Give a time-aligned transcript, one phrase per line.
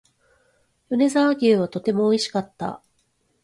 [0.89, 2.81] 米沢牛はとても美味しかった